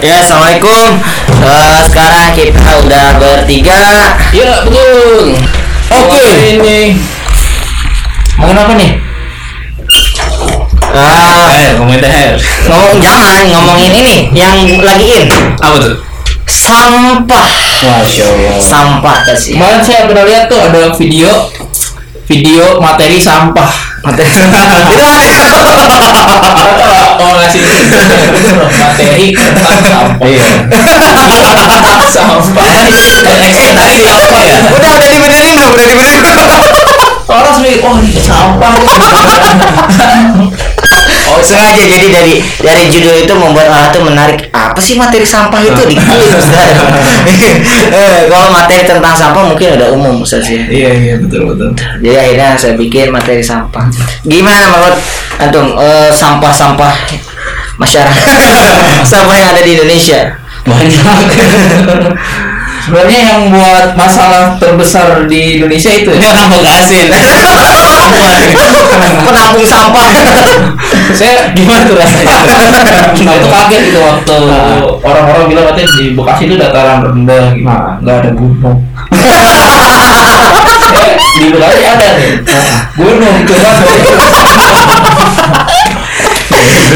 [0.00, 0.96] Ya, assalamualaikum.
[1.44, 4.16] Eh, sekarang kita udah bertiga.
[4.32, 5.36] Iya betul.
[5.92, 6.24] Oke.
[6.56, 6.96] Ini
[8.40, 8.90] Ngomongin apa nih?
[10.96, 12.40] Ah, eh ngomongin THR.
[12.72, 15.28] ngomong jangan ngomongin ini yang lagi in.
[15.60, 16.00] Apa tuh?
[16.48, 17.44] Sampah.
[17.84, 18.56] Masya Allah.
[18.56, 19.60] Sampah sih.
[19.60, 21.28] Kemarin saya pernah lihat tuh ada video
[22.24, 24.00] video materi sampah.
[24.00, 24.32] Materi.
[24.32, 24.48] Itu
[27.20, 27.60] Oh ngasih
[28.80, 30.24] materi tentang sampah.
[30.24, 30.48] Iya.
[32.08, 32.64] sampah.
[32.64, 34.56] Eh tadi apa ya?
[34.72, 35.70] udah udah dibenerin belum?
[35.76, 36.24] Udah dibenerin.
[37.28, 38.72] Orang sih, oh ini sampah.
[41.40, 44.48] Sengaja jadi dari dari judul itu membuat orang tuh menarik.
[44.52, 45.96] Apa sih materi sampah itu di?
[47.90, 50.62] Eh, Kalau materi tentang sampah mungkin udah umum Ustaz ya.
[50.70, 51.70] Iya iya betul betul.
[52.00, 53.90] Jadi akhirnya saya bikin materi sampah.
[54.24, 54.98] Gimana menurut
[55.40, 56.92] antum eh, sampah-sampah
[57.76, 58.36] masyarakat
[59.10, 60.36] sampah yang ada di Indonesia?
[60.60, 60.92] banyak
[62.84, 66.32] sebenarnya yang buat masalah terbesar di Indonesia itu ya?
[66.32, 66.98] Orang Bekasi
[69.20, 70.10] Penampung sampah.
[71.14, 72.36] saya gimana tuh rasanya?
[73.24, 74.36] Nah itu kaget gitu waktu
[75.04, 77.44] orang-orang bilang katanya di Bekasi itu dataran rendah.
[77.54, 77.68] Gitu
[78.00, 78.78] nggak ada gunung.
[81.40, 82.30] Di Bekasi ada nih.
[82.98, 83.36] Gunung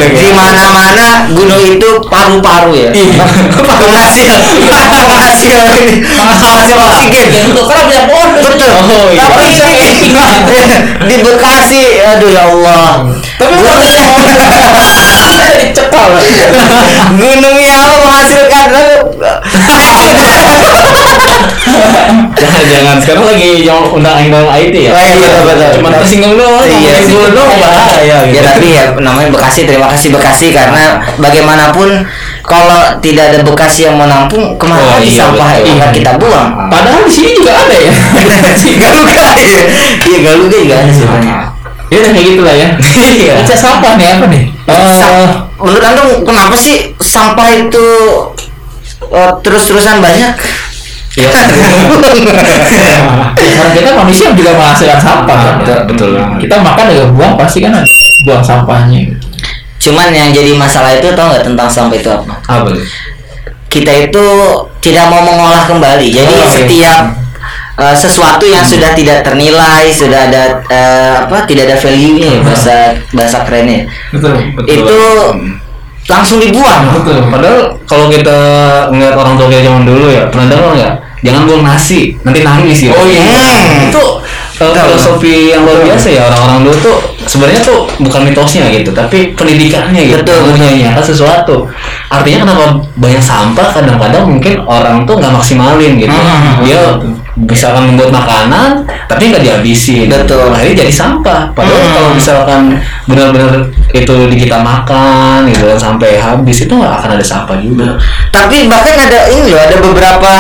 [0.05, 2.91] coba Di mana-mana gunung itu paru-paru ya.
[2.93, 5.57] Penghasil, penghasil,
[6.29, 7.29] penghasil oksigen.
[7.33, 7.65] ya betul.
[7.65, 8.71] Karena banyak pohon Betul.
[8.71, 9.25] oh iya.
[9.25, 9.47] Tapi
[10.13, 10.71] camping.
[11.09, 12.89] di Bekasi, aduh ya Allah.
[13.35, 14.25] tapi kalau dicekal
[17.15, 18.17] Gunungnya apa
[19.17, 20.25] menghasilkan
[22.35, 22.97] jangan jangan.
[23.01, 24.91] Sekarang lagi yang undang-undang IT ya?
[24.93, 25.71] Oh, iya, betul, betul.
[25.81, 27.11] cuma tersinggung doang Iya, sih.
[27.11, 28.35] dulu doang bahaya gitu.
[28.35, 30.47] Ya tapi ya namanya Bekasi terima kasih Bekasi.
[30.53, 32.05] Karena bagaimanapun
[32.43, 36.13] kalau tidak ada Bekasi yang menampung ke mana Oh, lagi iya, sampah yang akan kita
[36.19, 36.49] buang?
[36.69, 37.93] padahal di sini juga ada ya.
[38.77, 40.19] Galuga ya, iya.
[40.23, 41.35] Galuga juga ada sebenarnya.
[41.93, 42.69] ya udah kayak gitulah ya.
[42.83, 43.35] Iya.
[43.55, 44.43] Sampah nih apa nih?
[44.67, 47.87] Sa- menurut anda kenapa sih sampah itu
[49.03, 50.35] eh, terus-terusan banyak?
[51.15, 51.71] ya karena
[53.71, 55.55] kita manusia juga menghasilkan sampah kan?
[55.63, 56.11] Betul, betul.
[56.43, 57.87] kita makan juga buang pasti kan ada
[58.27, 59.15] buang sampahnya
[59.85, 62.41] Cuman yang jadi masalah itu tau nggak tentang sampah itu apa?
[62.49, 62.81] Apa tuh?
[63.69, 64.25] Kita itu
[64.81, 66.09] tidak mau mengolah kembali.
[66.09, 66.49] Jadi Oh, iya.
[66.49, 67.01] setiap
[67.77, 71.45] eh, sesuatu yang sudah tidak ternilai, sudah ada eh, apa?
[71.45, 72.77] Tidak ada value-nya ya, bahasa
[73.13, 73.85] bahasa kerennya.
[74.09, 74.33] betul
[74.65, 74.99] Itu
[76.05, 77.01] langsung dibuang.
[77.01, 78.39] betul Padahal kalau kita
[78.93, 80.95] ngeliat orang tua kita zaman dulu ya, pernah dengar nggak?
[81.25, 82.93] Jangan buang nasi, nanti nangis ya.
[82.93, 83.25] Oh, iya.
[83.25, 83.89] Hmm.
[83.89, 84.05] Itu
[84.61, 89.33] uh, filosofi yang luar biasa ya orang-orang dulu tuh sebenarnya tuh bukan mitosnya gitu, tapi
[89.33, 90.21] pendidikannya gitu.
[90.21, 90.55] Betul.
[90.55, 91.67] Menyayangkan sesuatu.
[92.13, 92.65] Artinya kenapa
[93.01, 96.13] banyak sampah kadang-kadang mungkin orang tuh nggak maksimalin gitu.
[96.13, 96.63] Hmm.
[96.63, 96.81] Dia
[97.35, 100.07] misalkan membuat makanan tapi nggak dihabisin.
[100.07, 100.53] Betul.
[100.53, 101.51] Akhirnya jadi sampah.
[101.57, 101.95] Padahal Hmm.
[101.97, 102.63] kalau misalkan
[103.09, 103.53] benar-benar
[103.91, 107.97] itu di kita makan gitu kan sampai habis itu nggak akan ada sampah juga.
[108.31, 110.33] Tapi bahkan ada ini loh, ada beberapa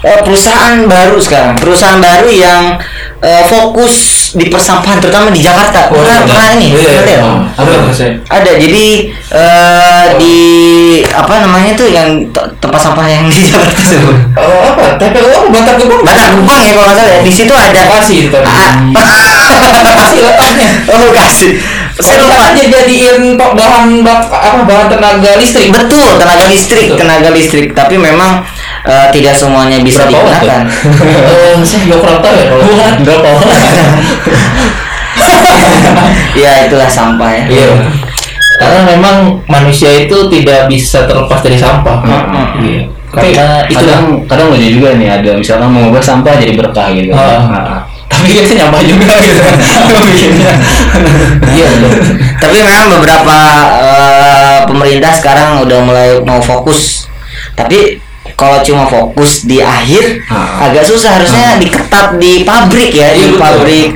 [0.00, 2.62] eh, perusahaan baru sekarang, perusahaan baru yang
[3.20, 3.94] eh, fokus
[4.32, 5.90] di persampahan terutama di Jakarta.
[5.90, 6.26] Oh, pernah iya.
[6.26, 7.18] pernah ini, Iya, iya.
[7.52, 8.86] apa tuh saya Ada jadi
[9.30, 10.38] eh, di
[11.04, 14.16] apa namanya tuh yang te- tempat sampah yang di Jakarta tersebut.
[14.40, 17.20] oh apa TPU Bantar Gebang Bantar Gebang ya kalau nggak salah ya.
[17.20, 18.48] Di situ ada Bekasi itu tadi.
[18.94, 19.52] Ah,
[19.84, 21.52] Bekasi letaknya oh kasih.
[22.00, 22.56] Saya lupa.
[22.56, 25.68] lupa jadiin bahan bak apa bahan tenaga listrik.
[25.68, 26.98] Betul, tenaga listrik, Betul.
[27.04, 27.68] tenaga listrik.
[27.76, 28.40] Tapi memang
[28.86, 30.62] eh, tidak semuanya bisa Berapa digunakan.
[31.04, 32.64] Eh, saya juga kurang tahu ya kalau.
[33.04, 33.28] Berapa
[36.36, 37.44] ya itulah sampah ya.
[37.48, 37.68] Iya.
[38.60, 39.16] Karena memang
[39.48, 41.96] manusia itu tidak bisa terlepas dari sampah.
[42.04, 42.60] Hmm.
[42.60, 42.82] Iya.
[43.10, 47.10] Tapi Karena itu kadang kadang lucu juga nih ada misalkan mengubah sampah jadi berkah gitu.
[47.10, 47.42] Ah.
[47.50, 49.42] Nah, tapi kita nyampah juga gitu.
[50.06, 50.52] Bikinnya.
[51.50, 51.68] Iya.
[52.38, 53.38] Tapi memang beberapa
[53.82, 57.10] eh, pemerintah sekarang udah mulai mau fokus.
[57.58, 57.98] Tapi
[58.40, 60.64] kalau cuma fokus di akhir Ah.
[60.72, 63.40] agak susah harusnya diketat di pabrik ya, di Iya, betul.
[63.40, 63.88] pabrik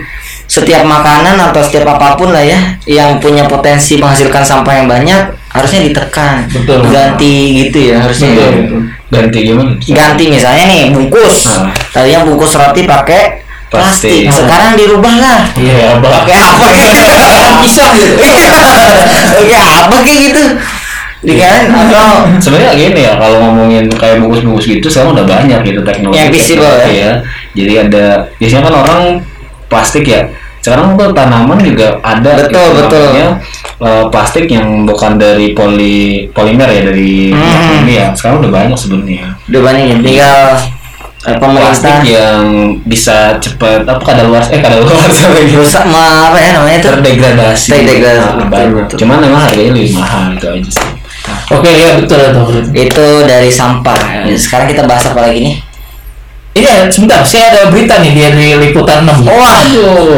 [0.44, 5.32] setiap makanan atau setiap apa pun lah ya yang punya potensi menghasilkan sampah yang banyak
[5.48, 6.44] harusnya ditekan.
[6.52, 6.84] Betul.
[6.92, 8.28] Ganti gitu ya harusnya.
[8.36, 8.52] Betul, ya.
[8.60, 8.80] betul.
[9.08, 9.70] Ganti gimana?
[9.80, 11.48] Ganti misalnya nih bungkus.
[11.56, 11.72] Ah.
[11.96, 13.40] Tadinya bungkus roti pakai
[13.72, 14.28] plastik.
[14.28, 14.44] Plastik.
[14.44, 15.40] Sekarang dirubah lah.
[15.56, 18.12] Iya, Pakai apa kayak Pisang gitu.
[19.56, 20.42] Apa kayak gitu?
[21.24, 25.80] Di kan atau Sebenarnya gini ya kalau ngomongin kayak bungkus-bungkus gitu sekarang udah banyak gitu
[25.80, 26.16] teknologi.
[26.16, 27.12] Yang visible teknologi ya.
[27.54, 28.04] Jadi ada
[28.36, 29.00] biasanya kan orang
[29.66, 30.22] plastik ya.
[30.60, 33.04] Sekarang tuh tanaman juga ada Betul, gitu, betul.
[33.06, 33.28] namanya,
[33.78, 35.96] eh, plastik yang bukan dari poli
[36.30, 37.80] polimer ya dari Hmm.
[37.80, 38.06] ini ya ya?
[38.12, 39.96] sekarang udah banyak sebenarnya Udah banyak ya.
[39.98, 40.40] Tinggal
[41.22, 42.40] eh, pemerintah plastik yang
[42.80, 46.88] bisa cepat apa kada luar eh kada luar lagi rusak apa ya namanya itu?
[46.90, 48.96] terdegradasi Terdegradasi, Nah, betul.
[49.00, 50.88] cuman memang harganya lebih mahal itu aja sih
[51.54, 52.60] Oke ya betul betul.
[52.76, 54.28] Itu dari sampah.
[54.36, 55.56] Sekarang kita bahas apa lagi nih?
[56.54, 59.58] Ini ya, sebentar, saya ada berita nih dari liputan 6 Wah,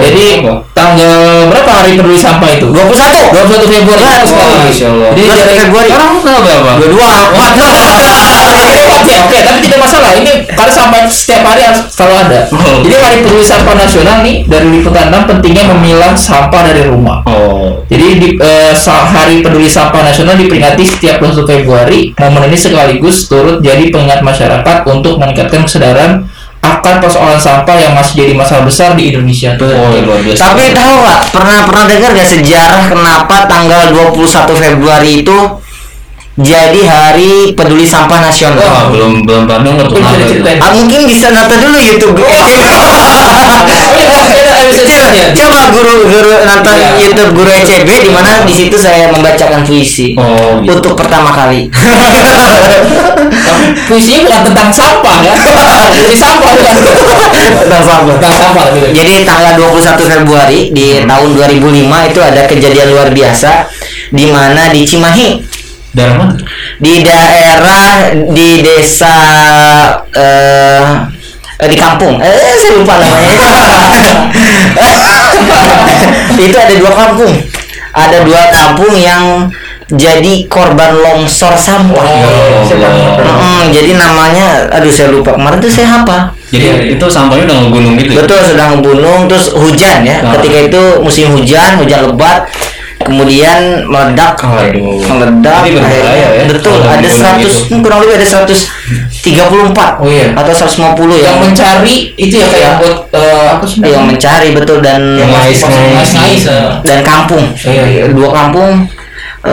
[0.04, 0.60] Jadi apa?
[0.76, 2.68] tanggal berapa hari peduli sampah itu?
[2.68, 4.60] 21 21 Februari Wah, itu sekarang.
[4.68, 5.10] Masya Allah.
[5.16, 5.88] Jadi 21 dari Februari.
[5.88, 7.12] sekarang tanggal berapa Dua-dua.
[8.92, 9.75] Oke, oke, tapi tidak
[10.46, 12.40] karena sampah setiap hari harus selalu ada.
[12.50, 12.78] Oh.
[12.82, 17.26] Jadi hari peduli sampah nasional nih dari liputan 6 pentingnya memilah sampah dari rumah.
[17.26, 22.10] oh Jadi di eh, sa- Hari Peduli Sampah Nasional diperingati setiap 21 Februari.
[22.16, 26.26] Momen ini sekaligus turut jadi pengingat masyarakat untuk meningkatkan kesadaran
[26.58, 29.54] akan persoalan sampah yang masih jadi masalah besar di Indonesia.
[29.54, 35.22] oh luar biasa Tapi tahu nggak pernah pernah dengar gak sejarah kenapa tanggal 21 Februari
[35.22, 35.36] itu
[36.36, 38.92] jadi hari peduli sampah Wah, nasional?
[38.92, 40.04] belum belum pernah denger tuh.
[40.60, 42.12] Ah, mungkin bisa nonton dulu YouTube.
[45.36, 46.92] Coba guru guru nonton Iya.
[47.00, 50.76] YouTube guru ECB di mana di situ saya membacakan puisi Oh, gitu.
[50.76, 51.72] untuk pertama kali.
[53.88, 55.32] Puisinya bukan tentang sampah ya.
[55.88, 56.74] Puisi sampah bukan.
[57.64, 58.12] Tentang sampah.
[58.20, 58.86] Tentang sampah gitu.
[58.92, 63.72] Jadi tanggal 21 Februari di tahun 2005 itu ada kejadian luar biasa
[64.12, 65.55] di mana di Cimahi
[65.96, 66.34] Daerah mana?
[66.76, 69.16] di daerah di desa
[70.12, 70.84] eh
[71.56, 73.32] eh, di kampung eh saya lupa namanya
[76.36, 77.32] itu ada dua kampung
[77.96, 79.48] ada dua kampung yang
[79.86, 83.22] jadi korban longsor sampah Oh, saya paham.
[83.22, 87.94] Mm, jadi namanya aduh saya lupa kemarin tuh saya apa Jadi itu sampahnya udah ngegunung
[87.96, 88.10] gitu.
[88.10, 88.16] ya?
[88.20, 90.34] betul sedang gunung terus hujan ya Ah.
[90.38, 92.50] ketika itu musim hujan hujan lebat
[93.06, 94.98] kemudian meledak Aduh.
[95.00, 97.74] meledak Ini berbahaya ya, betul kalau ada gunung 100 gitu.
[97.80, 100.26] kurang lebih ada 134 Oh iya.
[100.32, 103.78] atau 150 ya Yang mencari itu ya kayak buat eh, apa sih?
[103.82, 106.10] yang mencari betul dan Yang ngais, ngais.
[106.12, 106.44] ngais.
[106.82, 108.02] dan kampung Iya, iya.
[108.08, 108.86] dua kampung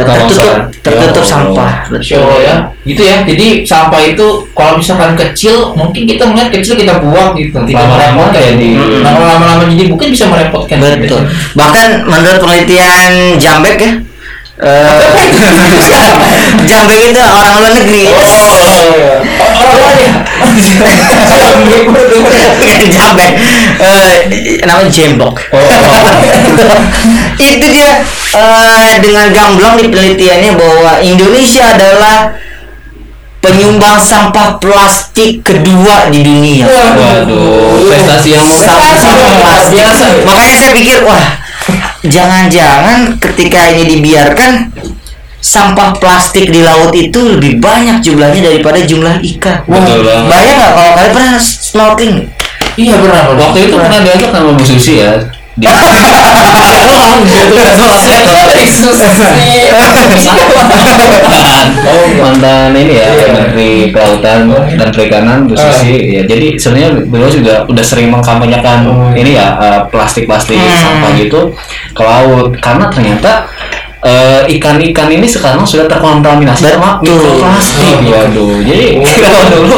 [0.01, 3.17] tertutup tertutup Ya sampah Show betul ya, gitu ya.
[3.23, 8.41] Jadi sampah itu kalau misalkan kecil, mungkin kita melihat kecil kita buang gitu, tidak merepotkan.
[8.41, 8.75] ya di-.
[9.05, 10.77] Nah, lama-lama jadi mungkin bisa merepotkan.
[10.99, 11.21] betul
[11.53, 13.91] bahkan menurut penelitian Jambek ya
[14.63, 14.87] eh,
[16.63, 18.07] Jambek itu orang luar negeri.
[18.07, 18.87] Oh,
[19.43, 20.11] orang lain ya.
[22.63, 23.31] Bukan Jambek
[23.83, 24.15] Eh,
[24.63, 25.35] namanya Jembok.
[27.41, 27.99] Itu dia
[28.31, 32.31] eh, dengan gamblang di penelitiannya bahwa Indonesia adalah
[33.43, 36.63] penyumbang sampah plastik kedua di dunia.
[36.69, 38.47] Waduh, prestasi yang
[39.73, 40.05] Biasa.
[40.23, 41.42] makanya saya pikir wah
[42.03, 44.69] jangan-jangan ketika ini dibiarkan
[45.43, 50.27] sampah plastik di laut itu lebih banyak jumlahnya daripada jumlah ikan Betul banget.
[50.31, 52.15] bayang nggak kalau kalian pernah snorkeling
[52.73, 53.29] Iya benar.
[53.37, 55.13] Waktu itu pernah diajak sama Bu Susi ya.
[55.53, 55.69] Di
[61.83, 66.17] oh mantan ini ya Menteri Kelautan dan Perikanan Bu Susi.
[66.17, 71.53] Ya jadi sebenarnya beliau juga udah sering mengkampanyekan ini ya eh, plastik-plastik sampah gitu
[71.93, 72.57] ke laut.
[72.57, 73.45] Karena ternyata
[74.03, 77.17] eh, ikan-ikan ini sekarang sudah terkontaminasi sama Betul.
[77.17, 78.85] mikroplastik waduh jadi
[79.23, 79.77] kalau dulu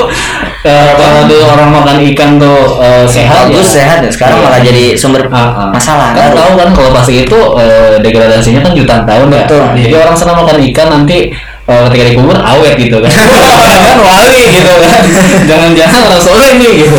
[0.65, 3.85] kalau dulu orang makan ikan tuh eh, sehat bagus ya.
[3.85, 4.45] sehat dan sekarang Iya.
[4.49, 5.67] malah jadi sumber Ah, ah.
[5.69, 9.63] masalah kan tahu kan kalau plastik itu eh, degradasinya kan jutaan tahun ya Betul.
[9.77, 11.17] jadi orang senang makan ikan nanti
[11.65, 13.11] eh, ketika dikubur awet gitu kan.
[13.85, 15.01] Kan wali gitu kan.
[15.45, 16.95] Jangan-jangan orang nih gitu.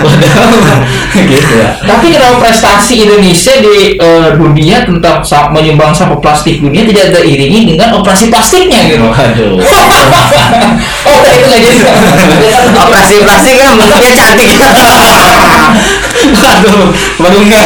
[0.00, 0.50] Padahal
[1.10, 1.54] gitu.
[1.58, 5.20] Ya Tapi kenapa prestasi Indonesia di eh, dunia tentang
[5.52, 9.04] menyumbang sampah plastik dunia tidak teriringi dengan operasi plastiknya gitu?
[9.04, 9.58] waduh.
[11.00, 11.80] Oh, itu nggak jadi.
[12.76, 14.48] operasi plastik kan bentuknya cantik.
[16.40, 17.64] Aduh baru nggak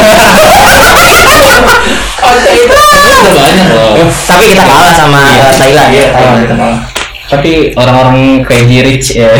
[2.25, 2.84] Oke itu.
[3.27, 3.89] Udah banyak loh
[4.23, 5.41] tapi kita kalah sama Iya.
[5.41, 6.79] eh, Thailand Iya, Oh, kita malah.
[7.25, 9.33] tapi orang-orang crazy rich ya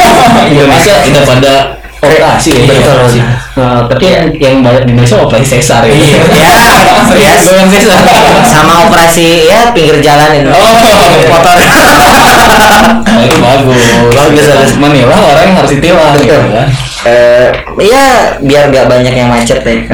[0.48, 1.54] Indonesia udah pada
[1.98, 2.82] operasi ya Betul.
[2.98, 3.20] operasi.
[3.52, 6.18] Nah, tapi yang, yang banyak di Indonesia operasi sesar ya Iya.
[7.12, 7.34] Ya, ya.
[7.36, 8.00] Bukan sesar
[8.44, 10.74] sama operasi ya pinggir jalan itu Oh.
[11.28, 14.72] motor oh, itu bagus Bagus, bagus.
[14.76, 16.50] menilah orang yang harus ditilang gitu Betul.
[16.52, 16.68] kan
[17.02, 17.50] Eh,
[17.82, 18.04] iya
[18.38, 19.82] biar gak banyak yang macet deh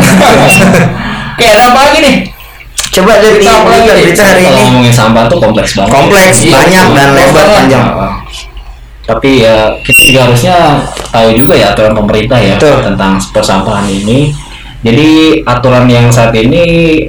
[1.32, 2.16] Oke, ada apa lagi nih?
[2.88, 3.84] Coba dari apa lagi?
[3.84, 6.96] berita, berita hari kalau ini ngomongin sampah tuh kompleks banget kompleks Iya, banyak betul.
[6.96, 7.86] dan lebar panjang
[9.08, 10.56] tapi ya kita juga harusnya
[11.08, 12.84] tahu juga ya aturan pemerintah ya Betul.
[12.84, 14.36] tentang persampahan ini
[14.78, 16.62] Jadi aturan yang saat ini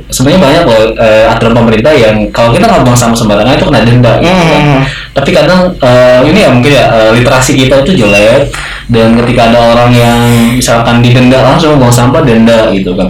[0.09, 3.85] sebenarnya banyak loh eh, aturan pemerintah yang kalau kita nggak buang sampah sembarangan itu kena
[3.85, 4.13] denda.
[4.17, 4.61] gitu kan.
[4.65, 4.81] Hmm.
[5.13, 8.49] Tapi kadang eh, ini ya mungkin ya eh, literasi kita itu jelek
[8.89, 10.17] dan ketika ada orang yang
[10.57, 13.05] misalkan didenda langsung buang sampah denda gitu kan.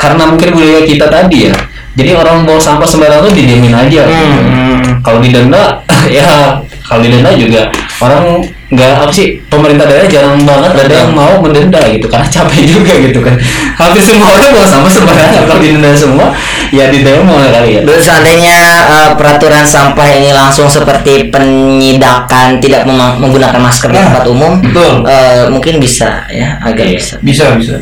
[0.00, 1.54] Karena mungkin budaya kita tadi ya.
[1.90, 4.00] Jadi orang buang sampah sembarangan tuh didiemin aja.
[4.08, 4.40] gitu.
[4.40, 5.04] Hmm.
[5.04, 7.68] Kalau didenda ya kalau didenda juga
[8.00, 8.40] orang
[8.70, 12.92] nggak apa sih pemerintah daerah jarang banget ada yang mau mendenda gitu karena capek juga
[12.96, 13.34] gitu kan
[13.82, 16.30] hampir semua orang buang sampah sembarangan kalau didenda semua
[16.70, 23.58] ya didemo kali ya Dulu seandainya eh, peraturan sampah ini langsung seperti penyidakan tidak menggunakan
[23.60, 25.02] masker di Nah, tempat umum, betul.
[25.06, 26.96] eh, mungkin bisa ya, agak Iya.
[26.98, 27.14] bisa.
[27.20, 27.76] Bisa bisa.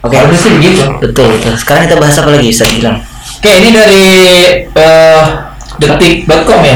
[0.00, 0.16] Oke.
[0.16, 0.82] Harusnya sih begitu.
[0.98, 1.52] Betul, betul.
[1.56, 2.96] Sekarang kita bahas apa lagi, Ustaz bilang?
[3.40, 4.04] Oke, ini dari
[4.64, 5.22] eh,
[5.76, 6.74] detik.com ya.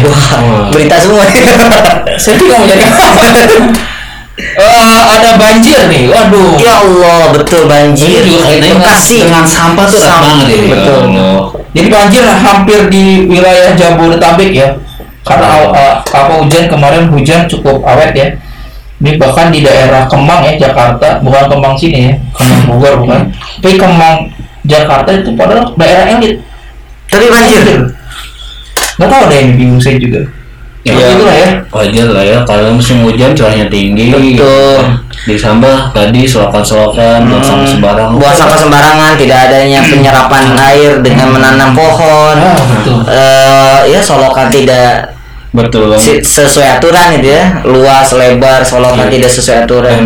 [0.68, 1.24] Berita semua.
[2.22, 2.84] Saya juga mau jadi
[4.34, 6.58] Eh, ada banjir nih, waduh.
[6.58, 8.18] ya Allah, betul banjir.
[8.18, 10.66] Ini Bekasi dengan sampah tuh erat Sam- banget ini.
[10.74, 11.00] Betul.
[11.06, 11.42] Ya Allah.
[11.70, 14.74] Jadi banjir hampir di wilayah Jabodetabek ya.
[15.22, 18.26] Karena uh, apa hujan kemarin hujan cukup awet ya.
[19.04, 23.20] Ini bahkan di daerah Kemang ya Jakarta, bukan Kemang sini ya, Kemang Bogor bukan.
[23.60, 24.16] Tapi Kemang
[24.64, 26.40] Jakarta itu padahal daerah elit.
[27.12, 27.84] Tapi banjir.
[28.96, 30.24] Nggak tahu deh ini bingung saya juga.
[30.84, 31.48] Ya, Ya, itulah ya.
[31.72, 35.00] wajar lah ya kalau musim hujan curahnya tinggi Betul.
[35.24, 41.72] ditambah tadi selokan-selokan buang sampah sembarangan Buang sampah sembarangan, tidak adanya penyerapan air dengan menanam
[41.72, 42.36] pohon.
[42.36, 43.00] Ah, betul.
[43.08, 45.16] Eh, ya solokan tidak
[45.54, 49.12] betul si- sesuai aturan gitu ya, luas, lebar, solokan Iya.
[49.14, 50.02] tidak sesuai aturan.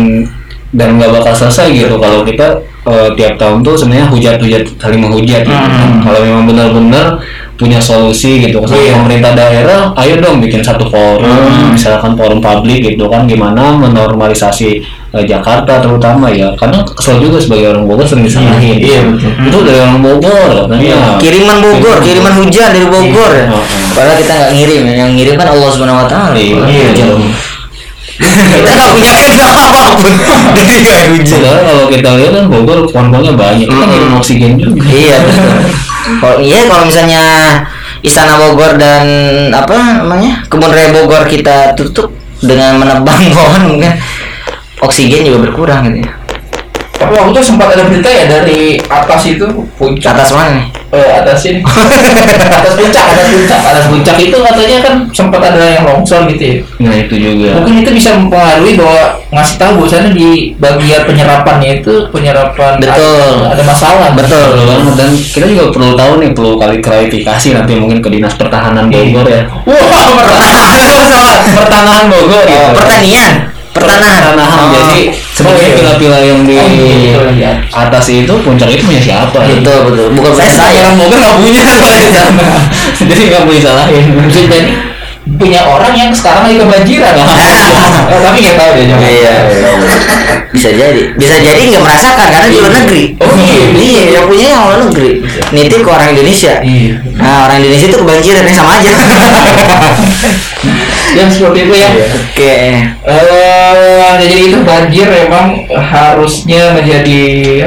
[0.69, 2.45] dan nggak bakal selesai gitu kalau kita
[2.85, 5.49] eh, tiap tahun tuh sebenarnya hujat-hujat saling menghujat gitu.
[5.49, 5.97] Hmm.
[5.99, 7.17] kalau memang benar-benar
[7.55, 8.93] punya solusi gitu Iya.
[8.95, 11.73] pemerintah daerah ayo dong bikin satu forum Hmm.
[11.73, 17.73] misalkan forum publik gitu kan gimana menormalisasi eh, Jakarta terutama ya karena kesel juga sebagai
[17.73, 19.31] orang Bogor sering disalahin Iya, betul.
[19.43, 23.31] itu dari orang Bogor katanya Kiriman Bogor, kiriman hujan dari Bogor.
[23.33, 23.57] Iya.
[23.89, 26.35] Padahal kita nggak ngirim, yang ngirim kan Allah Subhanahu Wa Taala.
[26.37, 26.61] Iya.
[26.61, 27.19] Hujan.
[28.19, 30.11] kita nggak punya kita apa pun
[30.57, 31.39] dari nggak hujan.
[31.41, 33.89] Kalau kita lihat kan Bogor pohon-pohonnya banyak kita Hmm.
[33.89, 35.49] ngirim oksigen juga Iya betul.
[36.19, 37.23] Kalau iya kalau misalnya
[37.99, 39.03] Istana Bogor dan
[39.51, 43.91] apa namanya kebun raya Bogor kita tutup dengan menebang pohon mungkin
[44.81, 46.11] oksigen juga berkurang gitu ya.
[46.99, 49.47] Tapi waktu itu sempat ada berita ya dari atas itu
[49.79, 50.65] puncak Atas mana nih?
[50.89, 51.61] eh, atas ini
[52.59, 56.55] atas puncak atas puncak atas puncak itu katanya kan sempat ada yang longsor gitu ya
[56.81, 61.93] nah itu juga mungkin itu bisa mempengaruhi bahwa ngasih tahu bahwasannya di bagian penyerapannya itu
[62.09, 62.97] penyerapan Betul.
[63.45, 64.33] ada, ada masalah Betul.
[64.49, 68.33] Betul banget dan kita juga perlu tahu nih perlu kali klarifikasi nanti mungkin ke dinas
[68.33, 69.41] pertahanan Bogor ya.
[69.69, 72.57] wah pertahanan pertanahan Bogor gitu.
[72.59, 73.31] Oh, pertanian,
[73.89, 74.21] pertanahan.
[74.21, 74.57] Pertanahan.
[74.59, 74.71] Oh.
[74.71, 74.99] Jadi
[75.31, 75.75] sebenarnya iya.
[75.75, 77.51] pila-pila yang di Oh, iya, iya.
[77.71, 79.37] atas itu puncak itu punya siapa?
[79.39, 80.07] betul betul.
[80.13, 80.53] Bukan Saya saya.
[80.53, 82.43] sebagai orang Bogor nggak punya soalnya di sana.
[82.99, 84.03] Jadi nggak boleh salahin.
[84.23, 84.59] bisa jadi
[85.29, 89.33] punya orang yang sekarang lagi kebanjiran Eh, tapi nggak tahu deh jangan Iya.
[90.49, 91.01] Bisa jadi.
[91.13, 93.03] Bisa jadi nggak merasakan karena di luar negeri.
[93.21, 93.63] Oh, iya.
[93.71, 95.09] Iya, yang punya yang luar negeri.
[95.53, 96.59] Nitip ke orang Indonesia.
[96.59, 98.89] iya Nah, orang Indonesia itu kebanjiran ya sama aja.
[101.17, 102.55] yang seperti itu ya Oke.
[103.01, 107.21] Eh, jadi itu banjir memang harusnya menjadi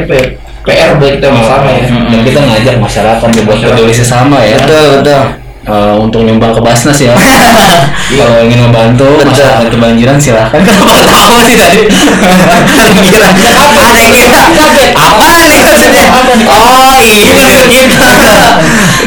[0.04, 0.26] apa ya
[0.62, 1.84] PR buat kita bersama ya.
[1.90, 4.62] Dan kita ngajak masyarakat buat peduli sesama ya.
[4.62, 5.41] Betul, betul.
[5.62, 7.14] Eh, untuk nyumbang ke Basnas ya.
[8.18, 10.58] Kalau ingin membantu masyarakat kebanjiran silahkan.
[10.66, 11.86] Kenapa ketawa sih tadi?
[13.06, 14.42] Kira apa nih kira?
[14.98, 16.04] Apa nih maksudnya?
[16.50, 17.94] Oh iya gitu.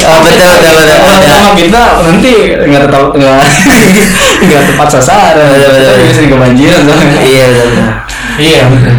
[0.08, 0.96] Oh betul betul betul.
[1.04, 3.40] Kalau sama kita nanti nggak tetap nggak
[4.48, 5.36] nggak tepat sasaran.
[5.36, 5.96] Betul, betul.
[6.00, 7.20] Kita sering kebanjiran soalnya.
[7.20, 7.68] Iya betul.
[7.68, 7.88] betul.
[8.40, 8.96] Iya betul.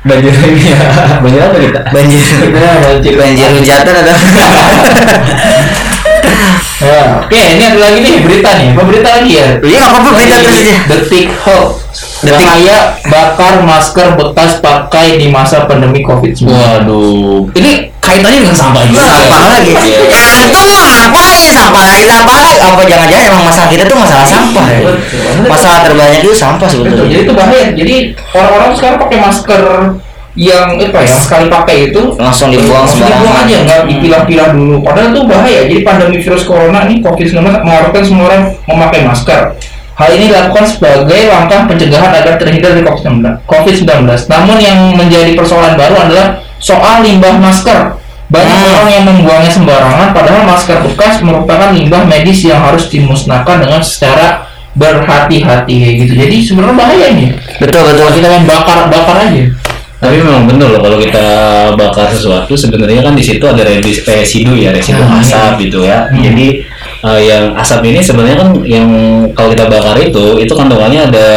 [0.00, 0.80] Banjir ini ya.
[1.20, 1.80] Banjir apa kita?
[1.92, 2.24] Banjir.
[2.56, 3.12] banjir.
[3.20, 4.16] Banjir hujatan atau?
[6.80, 8.72] Ya, oke ini ada lagi nih berita nih.
[8.72, 9.46] Apa berita lagi ya?
[9.60, 10.76] Iya nggak apa-apa berita terus aja.
[10.88, 11.72] Detik Health.
[12.24, 12.40] Detik.
[12.40, 16.48] Bahaya bakar masker bekas pakai di masa pandemi COVID-19.
[16.48, 19.04] Waduh, ini kaitannya dengan sampah juga.
[19.04, 19.70] Sampah lagi.
[19.76, 20.00] Iya.
[20.56, 20.88] Antum ngapain
[21.52, 22.54] sampah lagi sampah lagi?
[22.64, 24.80] Apa jangan-jangan emang masalah kita tuh masalah sampah ya?
[24.80, 25.24] Betul.
[25.52, 27.18] Masalah terbanyak itu sampah Betul, jadi sebetulnya.
[27.20, 27.64] itu bahaya.
[27.76, 27.96] Jadi
[28.32, 29.62] orang-orang sekarang pakai masker
[30.38, 33.44] yang apa ya, sekali pakai itu Langsung dibuang langsung dibuang sembarangan.
[33.50, 34.76] aja, nggak dipilah-pilah dulu.
[34.80, 35.60] Padahal itu bahaya.
[35.66, 39.40] Jadi pandemi virus corona ini COVID-19 mengharuskan semua orang memakai masker.
[39.94, 43.20] Hal ini dilakukan sebagai langkah pencegahan agar terhindar dari COVID-19.
[43.44, 43.90] COVID-19.
[44.30, 48.00] Namun yang menjadi persoalan baru adalah soal limbah masker.
[48.30, 48.70] Banyak Hmm.
[48.78, 54.46] orang yang membuangnya sembarangan, padahal masker bekas merupakan limbah medis yang harus dimusnahkan dengan secara
[54.72, 56.12] berhati-hati kayak gitu.
[56.14, 57.28] Jadi sebenarnya bahaya nih.
[57.58, 58.06] Betul betul.
[58.14, 59.42] Kita main bakar bakar aja.
[60.00, 61.26] Tapi memang benar loh kalau kita
[61.76, 65.20] bakar sesuatu sebenarnya kan di situ ada resi- residu ya, residu Hmm.
[65.20, 66.08] asap gitu ya.
[66.10, 66.64] Jadi
[67.00, 68.88] eh, yang asap ini sebenarnya kan yang
[69.32, 71.28] kalau kita bakar itu itu kandungannya ada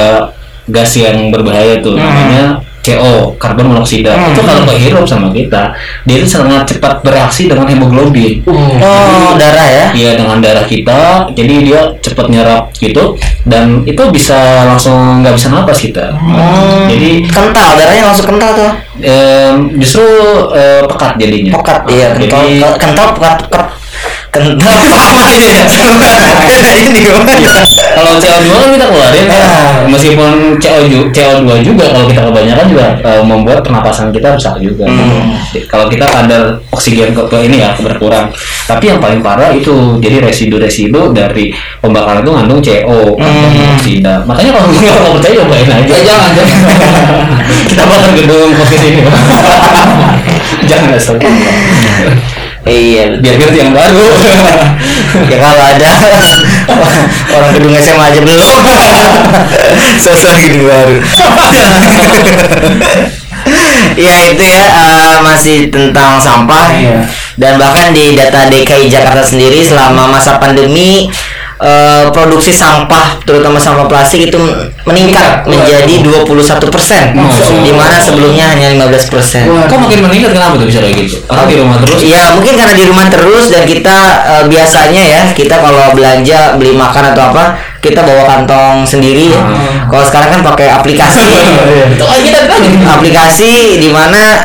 [0.66, 4.12] gas yang berbahaya tuh namanya CO, karbon monoksida.
[4.32, 5.72] Itu kalau kehirup sama kita,
[6.04, 8.44] dia itu sangat cepat bereaksi dengan hemoglobin.
[8.44, 9.86] Oh, darah ya.
[9.96, 15.48] Iya dengan darah kita, jadi dia cepat nyerap gitu dan itu bisa langsung nggak bisa
[15.52, 16.16] napas kita.
[16.16, 16.88] Hmm.
[16.88, 18.72] Jadi kental, darahnya langsung kental tuh.
[19.04, 20.06] em, justru
[20.56, 21.52] eh, pekat jadinya.
[21.60, 23.63] Pekat, iya, kental, Jadi ke- kental, pekat, pekat.
[24.34, 24.42] Ya?
[26.74, 27.34] Ini gimana?
[27.94, 29.86] kalau CO2 kan kita keluarin ya, Ah.
[29.86, 34.90] meskipun CO2, CO2 juga kalau kita kebanyakan juga eh, membuat pernapasan kita rusak juga.
[34.90, 35.38] Hmm.
[35.70, 38.34] Kalau kita kadar oksigen ke, ke ini ya berkurang.
[38.66, 43.78] Tapi yang paling parah itu jadi residu-residu dari pembakaran itu ngandung CO, Hmm.
[44.26, 45.96] Makanya kalau nggak mau percaya cobain aja.
[46.02, 46.60] jangan, jangan.
[47.70, 49.02] kita bakar gedung podcast ini.
[50.70, 51.16] jangan asal.
[52.64, 54.08] Iya, Biar ngerti yang baru.
[55.32, 55.92] ya kalau ada
[57.36, 58.40] orang gedung SMA aja belum
[60.04, 60.98] sosok gedung baru
[63.94, 67.06] ya itu ya eh, masih tentang sampah Iya.
[67.38, 71.12] dan bahkan di data DKI Jakarta sendiri selama masa pandemi
[71.64, 74.36] eh, produksi sampah terutama sampah plastik itu
[74.84, 75.48] meningkat Meningkat.
[75.48, 75.96] menjadi
[76.28, 77.64] 21 persen Masya Allah.
[77.64, 81.24] di mana sebelumnya hanya 15 persen Kok makin meningkat kenapa tuh bisa kayak gitu?
[81.24, 82.00] Karena di rumah terus.
[82.04, 86.76] Iya mungkin karena di rumah terus dan kita eh, biasanya ya kita kalau belanja beli
[86.76, 87.46] makan atau apa
[87.80, 89.28] kita bawa kantong sendiri.
[89.32, 89.44] ya.
[89.92, 91.28] Kalau sekarang kan pakai aplikasi.
[92.96, 94.40] Aplikasi di mana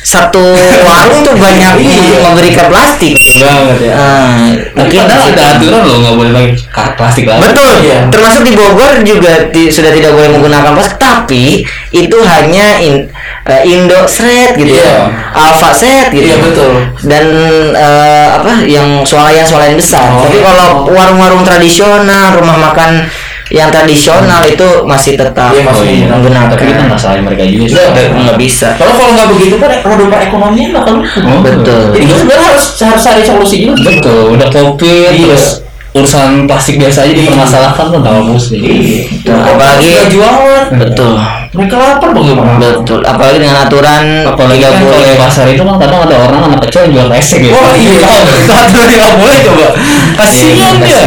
[0.00, 0.40] satu
[0.82, 1.72] warung tuh banyak
[2.18, 3.20] memberikan plastik.
[3.20, 3.92] Banget ya.
[3.92, 4.40] Eh,
[4.72, 7.40] Tapi mungkin padahal ada aturan loh nggak boleh pakai ka- plastik lagi.
[7.44, 7.98] Betul, Iya.
[8.08, 11.44] termasuk di Bogor juga ti- sudah tidak boleh menggunakan plastik, tapi
[11.90, 13.06] itu hanya in,
[13.44, 14.88] eh, Indo Set gitu Iya.
[14.88, 15.00] ya,
[15.32, 16.26] Alpha Set gitu.
[16.26, 16.72] Iya, betul.
[17.04, 17.24] Dan
[17.70, 20.08] eh, apa yang swalayan swalayan besar.
[20.10, 23.04] Oh, tapi kalau warung-warung tradisional, rumah makan
[23.50, 26.06] yang tradisional itu masih tetap Iya, masih Oh iya.
[26.08, 26.48] menggunakan.
[26.50, 27.74] Tapi kita nggak salahin mereka juga sih.
[27.74, 28.68] Nggak, nggak bisa.
[28.78, 31.82] Kalau kalau nggak begitu kan roda perekonomian bakal Oh, Betul.
[31.92, 33.90] Jadi kita sebenarnya harus harus cari solusi juga.
[33.90, 35.26] Betul, udah covid Iya.
[35.26, 35.46] terus
[35.90, 38.62] urusan plastik biasa aja dipermasalahkan kan tahu musik.
[38.62, 39.34] Betul.
[39.42, 40.66] Apalagi jualan.
[40.78, 41.14] betul.
[41.50, 42.62] Mereka lapar bagaimana?
[42.62, 43.02] Betul.
[43.02, 46.40] Apalagi dengan aturan Apalagi tidak kan kalau boleh di pasar itu kan kadang ada orang
[46.46, 47.58] anak kecil yang jual resek gitu.
[47.58, 48.06] Oh, iya.
[48.46, 49.66] Satu nggak boleh coba.
[50.14, 51.02] Kasihan Iya, dia.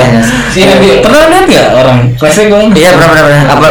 [0.51, 0.77] kasihan.
[0.83, 0.95] Dia.
[0.99, 2.61] Pernah lihat nggak orang resek gue?
[2.75, 3.41] Iya pernah pernah pernah.
[3.55, 3.67] Apa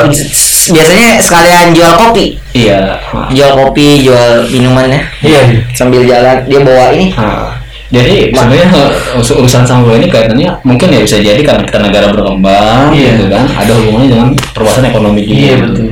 [0.62, 2.96] biasanya sekalian jual kopi, Iya.
[3.29, 5.42] jual kopi, jual minumannya Iya.
[5.77, 7.12] sambil jalan dia bawa ini.
[7.12, 7.61] Nah,
[7.92, 12.07] jadi sebenarnya uh, ur- urusan sampah ini kaitannya mungkin ya bisa jadi karena kita negara
[12.09, 13.11] berkembang Iya.
[13.14, 15.66] gitu kan ada hubungannya dengan perluasan ekonomi juga Iya, gitu.
[15.68, 15.88] betul.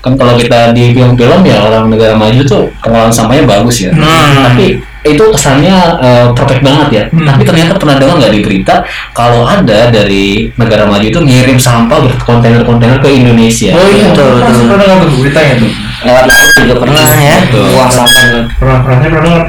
[0.00, 4.42] kan kalau kita di film-film ya orang negara maju tuh pengelolaan sampahnya bagus ya Hmm.
[4.42, 7.24] tapi itu kesannya uh, perfect banget ya Hmm.
[7.26, 8.74] tapi ternyata pernah dengar nggak di berita
[9.10, 14.40] kalau ada dari negara maju itu ngirim sampah berkontainer-kontainer ke Indonesia Oh iya, Betul.
[14.40, 15.70] Pernah nggak beritanya tuh?
[16.00, 18.24] Lewat laut juga pernah ya, buang sampah.
[18.56, 19.44] Pernah pernah saya pernah dengar.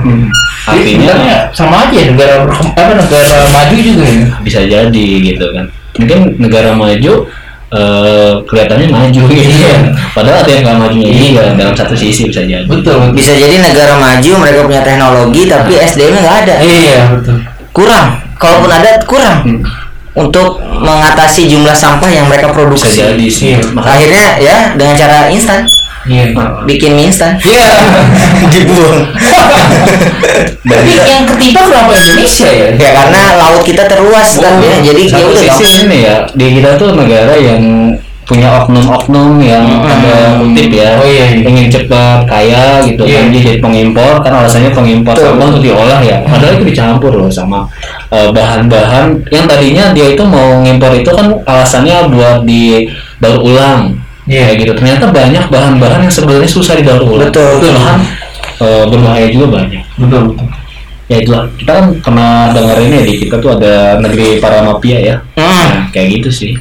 [0.61, 4.25] Jadi Artinya- sama aja negara berkem- apa negara maju juga ya.
[4.39, 7.13] bisa jadi gitu kan mungkin negara maju
[7.71, 9.95] eh, kelihatannya maju gitu Iya.
[10.11, 11.19] padahal ada yang nggak majunya Iya.
[11.25, 13.11] juga dalam satu sisi bisa jadi Betul.
[13.11, 16.55] Bisa jadi negara maju mereka punya teknologi tapi SDM-nya nggak ada.
[16.59, 17.35] Iya betul.
[17.71, 18.07] Kurang.
[18.35, 19.61] Kalaupun ada kurang Hmm.
[20.13, 22.99] untuk mengatasi jumlah sampah yang mereka bisa produksi.
[22.99, 23.63] jadi sih Iya.
[23.71, 25.59] makanya Akhirnya ya dengan cara instan,
[26.01, 26.33] Iya.
[26.65, 27.37] bikin mie instan.
[27.37, 27.65] Iya.
[28.53, 29.05] Dibuang.
[30.61, 32.67] Tapi yang ketiga kenapa Indonesia ya?
[32.73, 34.75] ya karena laut kita terluas kan ya.
[34.81, 39.91] Jadi ya udah sisi ini ya di kita tuh negara yang punya oknum-oknum yang Hmm.
[39.91, 41.43] ada kutip ya Oh, iya, iya.
[41.43, 43.17] ingin cepat kaya gitu Iya.
[43.17, 47.11] kan dia jadi pengimpor karena alasannya pengimpor Betul, sampah untuk diolah ya padahal itu dicampur
[47.11, 47.67] loh sama
[48.07, 52.87] eh, bahan-bahan yang tadinya dia itu mau ngimpor itu kan alasannya buat di
[53.19, 53.99] daur ulang
[54.31, 54.55] Iya.
[54.55, 57.59] gitu ternyata banyak bahan-bahan yang sebenarnya susah didaur ulang Betul.
[57.67, 57.99] malahan
[58.57, 60.47] eh, berbahaya juga banyak Betul betul.
[61.05, 64.97] ya itulah kita kan pernah dengar ini ya, di kita tuh ada negeri para mafia
[64.97, 65.43] ya Hmm.
[65.43, 66.51] nah, kayak gitu sih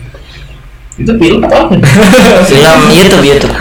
[0.97, 1.71] Itu film apa?
[2.51, 3.55] Film YouTube YouTube.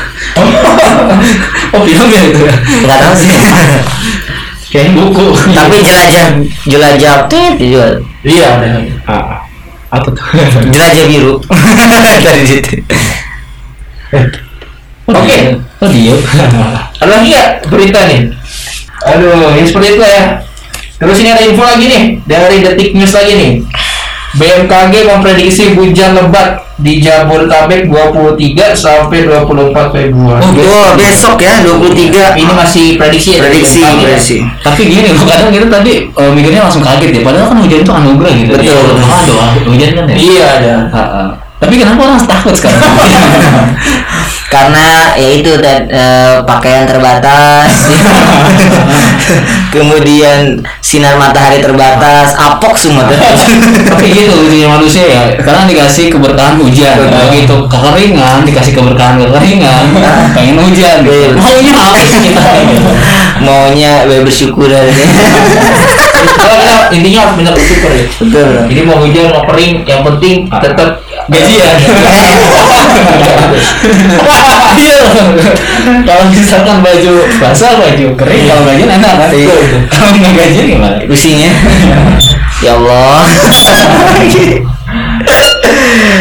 [1.72, 3.32] oh film ya itu ya Enggak tahu sih.
[4.74, 6.26] kayak buku Tapi jelajah
[6.66, 7.94] jelajah tit dijual.
[8.22, 8.68] Iya ada.
[9.08, 9.40] ah,
[9.88, 10.24] apa tuh
[10.68, 11.40] Jelajah biru.
[12.20, 12.84] Dari situ.
[15.10, 15.38] Oke.
[15.82, 16.14] oh dia
[17.02, 18.20] Ada lagi nggak berita nih?
[19.00, 20.24] Aduh, ini seperti itu ya.
[21.00, 23.52] Terus ini ada info lagi nih dari Detik News lagi nih.
[24.30, 30.44] BMKG memprediksi hujan lebat di Jabodetabek 23 sampai 24 Februari.
[30.46, 33.48] Oh, besok ya 23 Ini masih prediksi ya?
[33.48, 34.06] prediksi BMKG ya?
[34.06, 34.38] prediksi.
[34.62, 37.22] Tapi gini loh, kadang kita tadi eh, mikirnya langsung kaget ya.
[37.26, 38.52] Padahal kan hujan itu anugerah gitu.
[38.54, 38.68] Betul.
[38.68, 40.16] Iya, doa doa hujan kan ya.
[40.20, 40.74] Iya ada.
[40.94, 41.24] Ha, ha.
[41.60, 42.80] Tapi kenapa orang takut sekarang?
[44.50, 47.70] karena ya itu dan eh, pakaian terbatas
[49.76, 53.06] kemudian sinar matahari terbatas apok semua.
[53.94, 55.22] Tapi gitu lucunya manusia ya.
[55.38, 56.98] Sekarang dikasih keberkahan hujan.
[57.14, 59.84] Nah, gitu kekeringan dikasih keberkahan kekeringan,
[60.34, 61.06] pengen hujan.
[61.06, 61.38] Betul.
[61.38, 62.42] Maunya apa sih kita?
[63.40, 64.92] maunya bersyukur kita
[66.92, 68.06] intinya harus benar bersyukur ya.
[68.06, 71.76] betul Jadi mau hujan mau kering, yang penting tetap Gajian.
[74.80, 75.02] Iya.
[76.06, 79.30] Kalau misalkan baju basah baju kering, kalau gajian enak kan?
[79.34, 79.56] Iya.
[79.92, 80.98] Kalau nggak gajian gimana?
[81.10, 81.50] pusingnya
[82.60, 83.24] ya Allah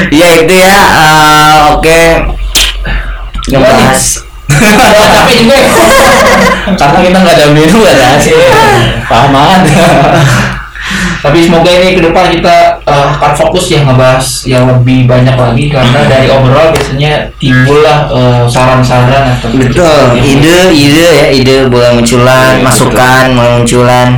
[0.08, 2.00] ya itu ya eh, oke
[3.50, 4.02] ngebahas
[4.48, 5.56] capek juga.
[6.74, 8.38] Karena kita nggak ada menu nggak ada hasil.
[9.06, 9.60] Paham banget.
[11.18, 15.64] Tapi semoga ini ke depan kita eh, akan fokus ya ngebahas yang lebih banyak lagi
[15.68, 22.58] karena dari obrolan biasanya timbullah eh, saran-saran atau betul ide ide ya ide boleh munculan
[22.58, 24.08] Iya, masukan mulai munculan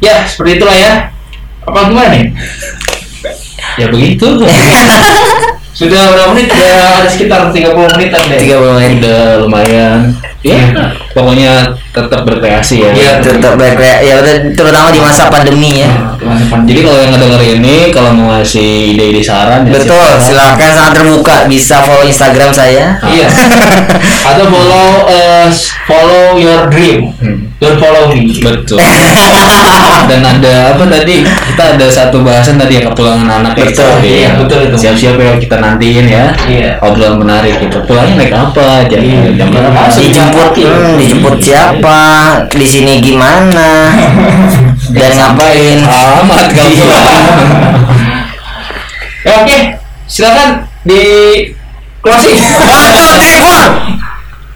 [0.00, 1.12] Ya, seperti itulah ya.
[1.68, 2.32] Apa gimana nih?
[3.76, 4.26] ya begitu.
[5.80, 6.52] Sudah berapa menit?
[6.52, 8.36] Ya ada sekitar 30 menitan deh.
[8.36, 10.12] tiga puluh menit Udah lumayan.
[10.40, 10.56] Ya,
[11.12, 12.90] pokoknya tetap berkreasi ya.
[12.96, 16.16] Iya, tetap baik ya ya udah, terutama di masa pandemi ya
[16.64, 21.36] Jadi kalau yang ngedenger ini kalau mau ngasih ide-ide saran ya betul silakan sangat terbuka
[21.44, 23.28] bisa follow Instagram saya Iya.
[24.32, 25.48] Atau follow eh,
[25.84, 27.12] follow your dream.
[27.20, 27.49] Hmm.
[27.60, 28.32] Don't follow me.
[28.40, 28.80] Betul.
[30.08, 31.20] Dan ada apa tadi?
[31.20, 33.52] Kita ada satu bahasan tadi ya kepulangan anak.
[33.52, 34.76] Betul, Iya, iya, betul itu.
[34.80, 36.32] Siap-siap ya kita nantiin ya.
[36.48, 36.80] Iya.
[36.80, 37.84] Obrolan menarik gitu.
[37.84, 38.88] Pulangnya naik apa?
[38.88, 39.36] Jam Iya.
[39.36, 40.00] jam berapa masuk?
[40.08, 42.00] dijemput hmm, dijemput siapa
[42.48, 43.92] di sini gimana
[44.96, 46.84] dan ngapain Amat kamu.
[49.20, 49.58] Ya, oke.
[50.08, 51.04] Silakan di
[52.00, 52.40] closing.